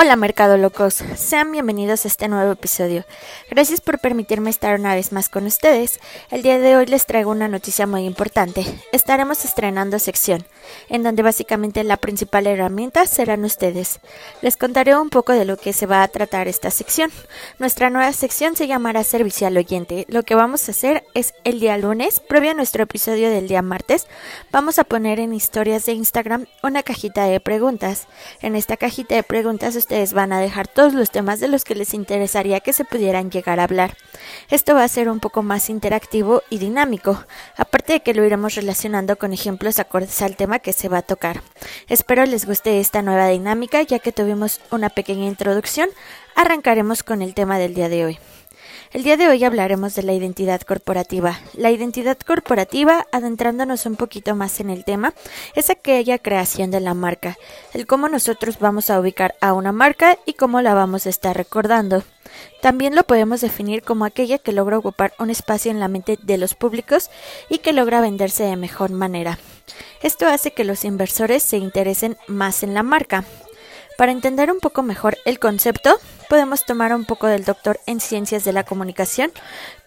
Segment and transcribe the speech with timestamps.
[0.00, 3.04] Hola Mercado Locos, sean bienvenidos a este nuevo episodio.
[3.50, 5.98] Gracias por permitirme estar una vez más con ustedes.
[6.30, 8.64] El día de hoy les traigo una noticia muy importante.
[8.92, 10.44] Estaremos estrenando sección,
[10.88, 13.98] en donde básicamente la principal herramienta serán ustedes.
[14.40, 17.10] Les contaré un poco de lo que se va a tratar esta sección.
[17.58, 20.06] Nuestra nueva sección se llamará Servicio al Oyente.
[20.08, 23.62] Lo que vamos a hacer es el día lunes, previo a nuestro episodio del día
[23.62, 24.06] martes,
[24.52, 28.06] vamos a poner en historias de Instagram una cajita de preguntas.
[28.42, 31.74] En esta cajita de preguntas ustedes van a dejar todos los temas de los que
[31.74, 33.96] les interesaría que se pudieran llegar a hablar.
[34.50, 37.24] Esto va a ser un poco más interactivo y dinámico,
[37.56, 41.02] aparte de que lo iremos relacionando con ejemplos acordes al tema que se va a
[41.02, 41.40] tocar.
[41.88, 45.88] Espero les guste esta nueva dinámica, ya que tuvimos una pequeña introducción,
[46.34, 48.18] arrancaremos con el tema del día de hoy.
[48.90, 51.38] El día de hoy hablaremos de la identidad corporativa.
[51.52, 55.12] La identidad corporativa, adentrándonos un poquito más en el tema,
[55.54, 57.36] es aquella creación de la marca,
[57.74, 61.36] el cómo nosotros vamos a ubicar a una marca y cómo la vamos a estar
[61.36, 62.02] recordando.
[62.62, 66.38] También lo podemos definir como aquella que logra ocupar un espacio en la mente de
[66.38, 67.10] los públicos
[67.50, 69.38] y que logra venderse de mejor manera.
[70.02, 73.24] Esto hace que los inversores se interesen más en la marca.
[73.98, 75.98] Para entender un poco mejor el concepto,
[76.28, 79.32] podemos tomar un poco del doctor en ciencias de la comunicación,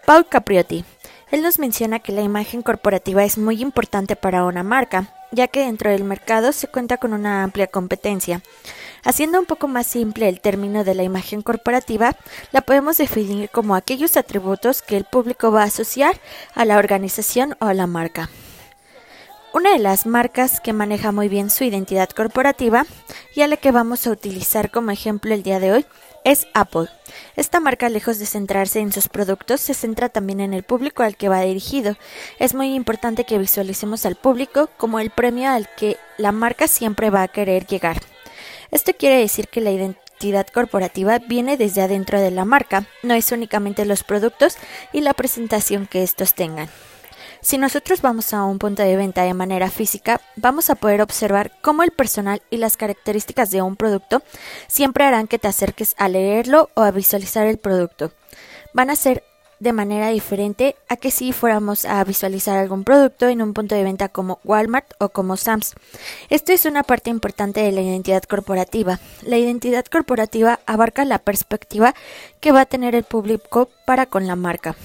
[0.05, 0.83] Paul Capriotti.
[1.31, 5.61] Él nos menciona que la imagen corporativa es muy importante para una marca, ya que
[5.61, 8.41] dentro del mercado se cuenta con una amplia competencia.
[9.05, 12.17] Haciendo un poco más simple el término de la imagen corporativa,
[12.51, 16.19] la podemos definir como aquellos atributos que el público va a asociar
[16.53, 18.29] a la organización o a la marca.
[19.53, 22.85] Una de las marcas que maneja muy bien su identidad corporativa
[23.35, 25.85] y a la que vamos a utilizar como ejemplo el día de hoy
[26.23, 26.87] es Apple.
[27.35, 31.17] Esta marca, lejos de centrarse en sus productos, se centra también en el público al
[31.17, 31.97] que va dirigido.
[32.39, 37.09] Es muy importante que visualicemos al público como el premio al que la marca siempre
[37.09, 37.97] va a querer llegar.
[38.71, 43.33] Esto quiere decir que la identidad corporativa viene desde adentro de la marca, no es
[43.33, 44.55] únicamente los productos
[44.93, 46.69] y la presentación que estos tengan.
[47.43, 51.51] Si nosotros vamos a un punto de venta de manera física, vamos a poder observar
[51.61, 54.21] cómo el personal y las características de un producto
[54.67, 58.11] siempre harán que te acerques a leerlo o a visualizar el producto.
[58.73, 59.23] Van a ser
[59.59, 63.83] de manera diferente a que si fuéramos a visualizar algún producto en un punto de
[63.83, 65.73] venta como Walmart o como Sams.
[66.29, 68.99] Esto es una parte importante de la identidad corporativa.
[69.23, 71.95] La identidad corporativa abarca la perspectiva
[72.39, 74.75] que va a tener el público para con la marca.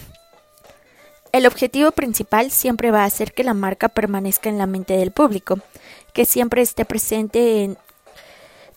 [1.36, 5.10] El objetivo principal siempre va a ser que la marca permanezca en la mente del
[5.10, 5.58] público,
[6.14, 7.76] que siempre esté presente en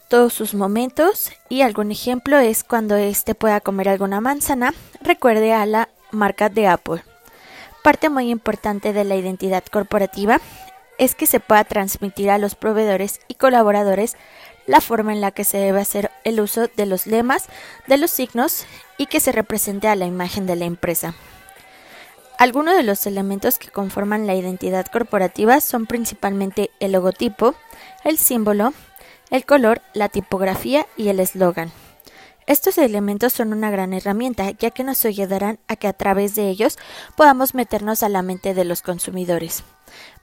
[0.09, 5.65] todos sus momentos y algún ejemplo es cuando éste pueda comer alguna manzana, recuerde a
[5.65, 7.01] la marca de Apple.
[7.81, 10.41] Parte muy importante de la identidad corporativa
[10.97, 14.17] es que se pueda transmitir a los proveedores y colaboradores
[14.67, 17.45] la forma en la que se debe hacer el uso de los lemas,
[17.87, 18.65] de los signos
[18.97, 21.15] y que se represente a la imagen de la empresa.
[22.39, 27.53] Algunos de los elementos que conforman la identidad corporativa son principalmente el logotipo,
[28.05, 28.73] el símbolo,
[29.29, 31.69] el color, la tipografía y el eslogan.
[32.47, 36.47] Estos elementos son una gran herramienta ya que nos ayudarán a que a través de
[36.47, 36.79] ellos
[37.17, 39.65] podamos meternos a la mente de los consumidores.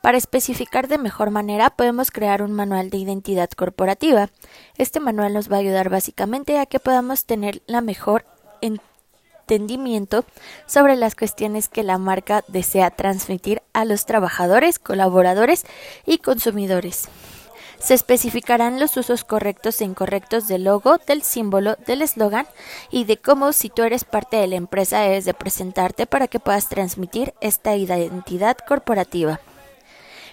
[0.01, 4.31] Para especificar de mejor manera podemos crear un manual de identidad corporativa.
[4.79, 8.25] Este manual nos va a ayudar básicamente a que podamos tener la mejor
[9.47, 10.25] entendimiento
[10.67, 15.65] sobre las cuestiones que la marca desea transmitir a los trabajadores, colaboradores
[16.05, 17.09] y consumidores.
[17.79, 22.47] Se especificarán los usos correctos e incorrectos del logo, del símbolo, del eslogan
[22.91, 26.41] y de cómo si tú eres parte de la empresa debes de presentarte para que
[26.41, 29.41] puedas transmitir esta identidad corporativa.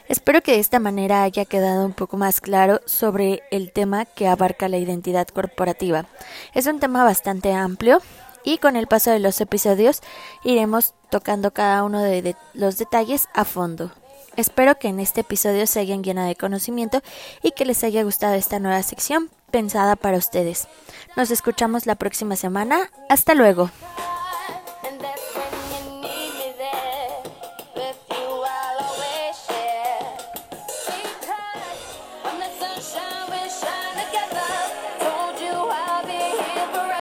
[0.08, 4.28] Espero que de esta manera haya quedado un poco más claro sobre el tema que
[4.28, 6.06] abarca la identidad corporativa.
[6.54, 8.02] Es un tema bastante amplio
[8.44, 10.02] y con el paso de los episodios
[10.44, 13.92] iremos tocando cada uno de, los detalles a fondo.
[14.36, 17.02] Espero que en este episodio se hayan llenado de conocimiento
[17.44, 20.68] y que les haya gustado esta nueva sección pensada para ustedes.
[21.16, 22.90] Nos escuchamos la próxima semana.
[23.10, 23.70] Hasta luego.